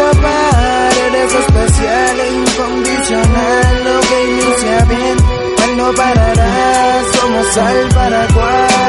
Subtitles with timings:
[0.00, 0.92] Escapar.
[1.06, 3.84] Eres especial e incondicional.
[3.84, 5.16] Lo que inicia bien,
[5.58, 7.02] mal no parará.
[7.14, 8.79] Somos al paraguay.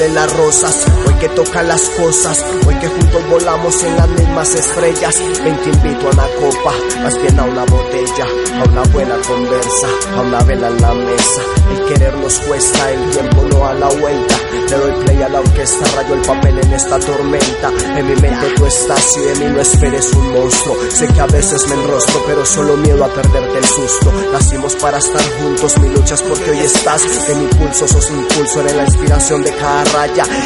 [0.00, 4.54] Huelen las rosas, hoy que tocan las cosas, hoy que juntos volamos en las mismas
[4.54, 5.14] estrellas.
[5.44, 6.72] Ven, te invito a una copa,
[7.02, 8.26] más bien a una botella,
[8.60, 11.42] a una buena conversa, a una vela en la mesa.
[11.70, 14.36] El querer nos cuesta, el tiempo no a la vuelta.
[14.70, 17.70] Le doy play a la orquesta, rayo el papel en esta tormenta.
[17.96, 20.76] En mi mente tú estás y de mí no esperes un monstruo.
[20.90, 24.12] Sé que a veces me enrostro, pero solo miedo a perderte el susto.
[24.32, 27.02] Nacimos para estar juntos, mi lucha es porque hoy estás.
[27.28, 29.89] De mi pulso sos impulso, eres la inspiración de cada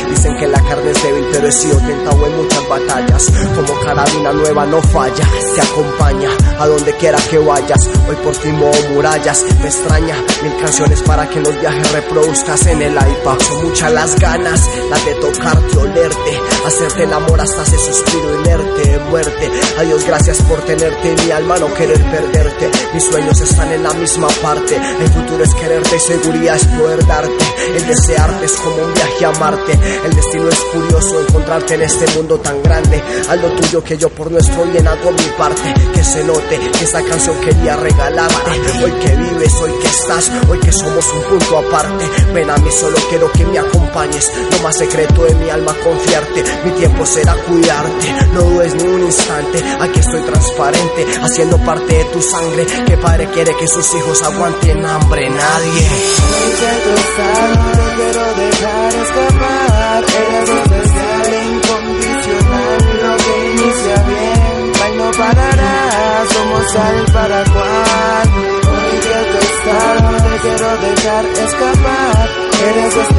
[0.08, 3.30] Dicen que la carne es débil, pero he sido tentado en muchas batallas.
[3.54, 7.86] Como carabina nueva no falla, te acompaña a donde quiera que vayas.
[8.08, 12.82] Hoy por ti muevo murallas, me extraña mil canciones para que los viajes reproduzcas en
[12.82, 13.38] el iPad.
[13.40, 18.73] Son muchas las ganas, las de tocarte, olerte, hacerte el amor hasta ese suspiro inerte
[19.10, 19.50] muerte.
[19.78, 22.70] Adiós, gracias por tenerte en mi alma, no querer perderte.
[22.92, 24.76] Mis sueños están en la misma parte.
[24.76, 27.44] El futuro es quererte, seguridad es poder darte.
[27.74, 29.78] El desearte es como un viaje a Marte.
[30.04, 33.02] El destino es curioso encontrarte en este mundo tan grande.
[33.28, 35.74] Haz lo tuyo que yo por nuestro bien hago mi parte.
[35.94, 38.50] Que se note que esta canción quería regalarte.
[38.82, 42.04] Hoy que vives, hoy que estás, hoy que somos un punto aparte.
[42.32, 44.30] Ven a mí, solo quiero que me acompañes.
[44.50, 46.44] Lo más secreto de mi alma, confiarte.
[46.64, 48.14] Mi tiempo será cuidarte.
[48.32, 49.62] No dudes ni un instante.
[49.80, 52.66] Aquí estoy transparente, haciendo parte de tu sangre.
[52.86, 55.30] Que padre quiere que sus hijos aguanten hambre.
[55.30, 55.88] Nadie.
[56.34, 56.50] Hoy
[56.94, 60.04] estás, no quiero dejar escapar.
[60.04, 62.80] Eres especial incondicional.
[63.02, 66.24] Lo que inicia bien, mal no parará.
[66.32, 68.28] Somos al Paraguay.
[68.74, 72.28] Hoy que tú estás, no quiero dejar escapar.
[72.64, 73.13] Eres especial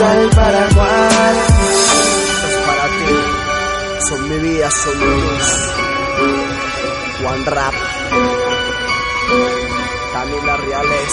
[0.00, 1.36] al Paraguay.
[2.46, 3.14] Es para ti.
[4.08, 5.48] Son mi vida, son mi luz.
[7.22, 7.74] Juan Rap.
[10.12, 11.12] Camila Reales.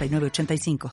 [0.09, 0.89] 906985.